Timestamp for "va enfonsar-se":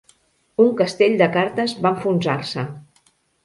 1.87-2.69